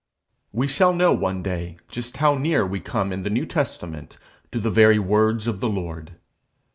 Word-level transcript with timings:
We 0.51 0.65
shall 0.65 0.95
know 0.95 1.13
one 1.13 1.43
day 1.43 1.77
just 1.87 2.17
how 2.17 2.33
near 2.35 2.65
we 2.65 2.79
come 2.79 3.13
in 3.13 3.21
the 3.21 3.29
New 3.29 3.45
Testament 3.45 4.17
to 4.51 4.59
the 4.59 4.71
very 4.71 4.97
words 4.97 5.45
of 5.45 5.59
the 5.59 5.69
Lord. 5.69 6.15